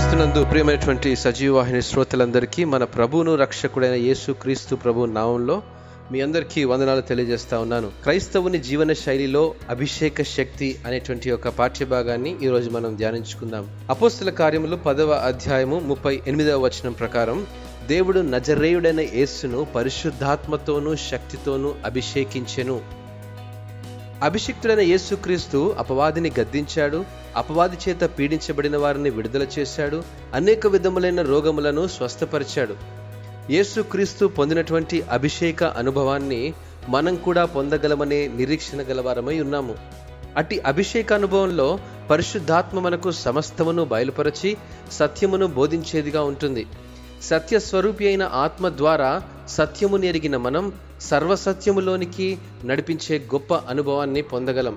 క్రీస్తునందు 0.00 0.44
ప్రియమైనటువంటి 0.44 1.16
సజీవవాహిని 1.16 1.82
శ్రోతలందరికీ 1.82 2.64
మన 2.64 2.84
ప్రభువును 2.84 3.34
రక్షకుడైన 3.34 3.94
యేసు 3.94 4.32
క్రీస్తు 4.32 4.76
ప్రభు 4.76 5.04
నామంలో 5.04 5.62
మీ 6.12 6.20
అందరికీ 6.20 6.64
వందనాలు 6.64 7.00
తెలియజేస్తా 7.00 7.58
ఉన్నాను. 7.58 7.88
క్రైస్తవుని 8.02 8.58
జీవన 8.58 8.92
శైలిలో 8.92 9.54
అభిషేక 9.70 10.22
శక్తి 10.22 10.78
అనేటువంటి 10.86 11.30
ఒక 11.30 11.48
పాఠ్యభాగాన్ని 11.48 12.36
ఈ 12.42 12.48
రోజు 12.48 12.70
మనం 12.70 12.96
ధ్యానించుకుందాం. 12.96 13.68
అపోస్తుల 13.90 14.30
కార్యములు 14.30 14.76
పదవ 14.76 15.10
అధ్యాయము 15.10 15.78
ముప్పై 15.78 16.20
ఎనిమిదవ 16.26 16.58
వచనం 16.58 16.92
ప్రకారం 16.92 17.46
దేవుడు 17.88 18.20
నజరేయుడైన 18.20 19.00
యేసును 19.00 19.66
పరిశుద్ధాత్మతోనూ 19.76 20.94
శక్తితోనూ 20.94 21.74
అభిషేకించెను. 21.84 22.99
అభిషిక్తుడైన 24.22 24.80
యేసుక్రీస్తు 24.80 25.74
అపవాదిని 25.78 26.32
గద్దించాడు. 26.40 27.04
అపవాది 27.36 27.76
చేత 27.88 28.10
పీడించబడిన 28.18 28.76
వారిని 28.76 29.10
విడుదల 29.10 29.46
చేశాడు. 29.58 30.02
అనేక 30.34 30.66
విధములైన 30.66 31.22
రోగములను 31.22 31.88
స్వస్థపరిచాడు. 31.88 32.76
యేసుక్రీస్తు 33.50 34.26
పొందినటువంటి 34.26 35.02
అభిషేక 35.02 35.64
అనుభవాన్ని 35.64 36.54
మనం 36.88 37.16
కూడా 37.16 37.44
పొందగలమనే 37.44 38.28
నిరీక్షణ 38.36 38.82
గలవారమై 38.82 39.40
ఉన్నాము. 39.40 39.74
అట్టి 40.36 40.60
అభిషేక 40.60 41.12
అనుభవంలో 41.12 41.78
పరిశుద్ధాత్మ 42.10 42.80
మనకు 42.80 43.10
సమస్తమును 43.10 43.84
బయలుపరచి 43.84 44.56
సత్యమును 44.92 45.46
బోధించేదిగా 45.46 46.22
ఉంటుంది. 46.22 46.66
సత్య 47.22 47.58
స్వరూపి 47.58 48.06
అయిన 48.06 48.22
ఆత్మ 48.22 48.68
ద్వారా 48.68 49.22
సత్యముని 49.48 50.06
ఎరిగిన 50.06 50.36
మనం 50.36 50.72
సర్వసత్యములోనికి 51.00 52.38
నడిపించే 52.64 53.18
గొప్ప 53.18 53.54
అనుభవాన్ని 53.54 54.22
పొందగలం. 54.22 54.76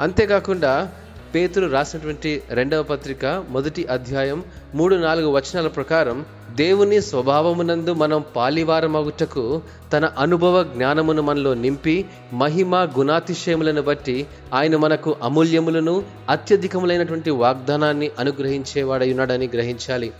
అంతేకాకుండా 0.00 0.92
పేతులు 1.34 1.66
రాసినటువంటి 1.66 2.42
రెండవ 2.50 2.82
పత్రిక 2.82 3.44
మొదటి 3.48 3.86
అధ్యాయం 3.86 4.44
మూడు 4.74 4.96
నాలుగు 4.96 5.30
వచనాల 5.30 5.66
ప్రకారం 5.66 6.24
దేవుని 6.56 7.00
స్వభావమునందు 7.00 7.92
మనం 7.92 8.24
పాలివారమగుటకు 8.36 9.62
తన 9.92 10.04
అనుభవ 10.18 10.62
జ్ఞానమును 10.62 11.22
మనలో 11.22 11.54
నింపి 11.54 12.04
మహిమ 12.32 12.84
గుణాతిశయములను 12.84 13.82
బట్టి 13.82 14.26
ఆయన 14.54 14.76
మనకు 14.76 15.16
అమూల్యములను 15.22 16.04
అత్యధికములైనటువంటి 16.28 17.30
వాగ్దానాన్ని 17.30 18.10
అనుగ్రహించేవాడై 18.18 19.10
ఉన్నాడని 19.10 19.50
గ్రహించాలి. 19.54 20.12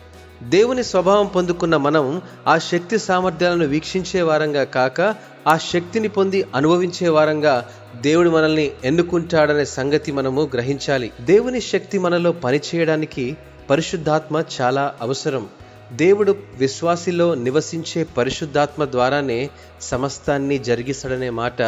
దేవుని 0.49 0.85
స్వభావం 0.85 1.27
పొందుకున్న 1.27 1.77
మనం 1.77 2.23
ఆ 2.47 2.59
శక్తి 2.59 2.99
సామర్థ్యాలను 2.99 3.67
వీక్షించే 3.67 4.23
వారంగా 4.23 4.65
కాక 4.65 5.01
ఆ 5.47 5.57
శక్తిని 5.57 6.09
పొంది 6.09 6.47
అనుభవించే 6.55 7.09
వారంగా 7.09 7.69
దేవుడు 8.01 8.31
మనల్ని 8.31 8.71
ఎన్నుకుంటాడనే 8.85 9.65
సంగతి 9.65 10.13
మనము 10.13 10.51
గ్రహించాలి. 10.55 11.13
దేవుని 11.21 11.61
శక్తి 11.61 11.99
మనలో 11.99 12.33
పనిచేయడానికి 12.33 13.37
పరిశుద్ధాత్మ 13.71 14.43
చాలా 14.61 14.95
అవసరం. 15.01 15.47
దేవుడు 15.93 16.37
విశ్వాసిలో 16.59 17.35
నివసించే 17.35 18.05
పరిశుద్ధాత్మ 18.05 18.85
ద్వారానే 18.85 19.51
సమస్తాన్ని 19.81 20.59
జరిగిస్తాడనే 20.59 21.31
మాట 21.31 21.63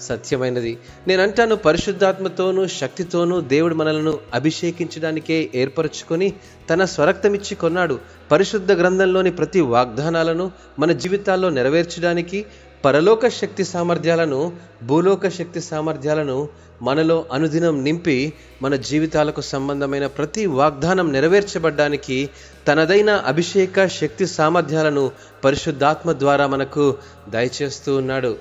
సత్యమైనది. 0.00 0.72
నేనంటాను 1.08 1.56
పరిశుద్ధాత్మతోనూ 1.56 2.66
శక్తితోనూ 2.66 3.40
దేవుడు 3.40 3.74
మనలను 3.74 4.18
అభిషేకించడానికే 4.34 5.50
ఏర్పరచుకొని 5.54 6.32
తన 6.70 6.84
స్వరక్తమిచ్చి 6.84 7.54
కొన్నాడు. 7.54 7.98
పరిశుద్ధ 8.30 8.72
గ్రంథంలోని 8.72 9.30
ప్రతి 9.30 9.60
వాగ్దానాలను 9.60 10.50
మన 10.78 10.92
జీవితాల్లో 10.92 11.50
నెరవేర్చడానికి 11.50 12.40
పరలోక 12.84 13.28
శక్తి 13.28 13.64
సామర్థ్యాలను 13.64 14.52
భూలోక 14.86 15.28
శక్తి 15.28 15.60
సామర్థ్యాలను 15.60 16.48
మనలో 16.82 17.16
అనుదినం 17.32 17.84
నింపి 17.84 18.32
మన 18.62 18.76
జీవితాలకు 18.76 19.40
సంబంధమైన 19.40 20.06
ప్రతి 20.06 20.46
వాగ్దానం 20.46 21.12
నెరవేర్చబడ్డానికి 21.12 22.30
తనదైన 22.68 23.10
అభిషేక 23.10 23.86
శక్తి 23.86 24.26
సామర్థ్యాలను 24.26 25.10
పరిశుద్ధాత్మ 25.44 26.12
ద్వారా 26.12 26.46
మనకు 26.46 26.96
దయచేస్తూ 27.28 27.96
ఉన్నాడు. 27.96 28.32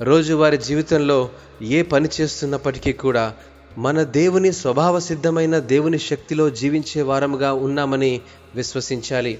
రోజువారి 0.00 0.58
జీవితంలో 0.58 1.30
ఏ 1.62 1.82
పని 1.82 2.08
చేస్తున్నప్పటికీ 2.20 2.92
కూడా 2.92 3.34
మన 3.78 4.02
దేవుని 4.02 4.52
స్వభావ 4.52 4.98
సిద్ధమైన 4.98 5.58
దేవుని 5.58 5.98
శక్తిలో 5.98 6.50
జీవించే 6.50 7.02
వారముగా 7.02 7.52
ఉన్నామని 7.52 8.20
విశ్వసించాలి. 8.54 9.38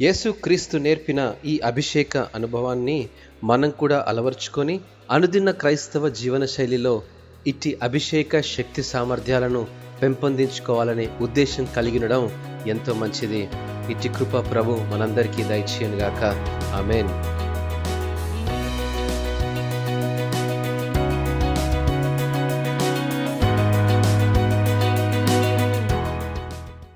యేసుక్రీస్తు 0.00 0.76
నేర్పిన 0.76 1.34
ఈ 1.44 1.60
అభిషేక 1.64 2.16
అనుభవాన్ని 2.16 3.08
మనం 3.44 3.70
కూడా 3.70 4.04
అలవర్చుకొని 4.08 4.80
అనుదిన 5.10 5.50
క్రైస్తవ 5.50 6.08
జీవన 6.08 6.44
శైలిలో 6.44 7.02
ఇట్టి 7.46 7.78
అభిషేక 7.82 8.40
శక్తి 8.40 8.82
సామర్థ్యాలను 8.82 9.66
పెంపొందించుకోవాలనే 10.02 11.08
ఉద్దేశం 11.20 11.68
కలిగినడం 11.76 12.30
ఎంతో 12.66 12.94
మంచిది. 12.94 13.48
ఇట్టి 13.90 14.08
కృప 14.08 14.50
ప్రభు 14.50 14.72
మనందరికీ 14.72 15.42
దయచేయనుగాక. 15.42 16.24
ఆమెన్. 16.74 17.37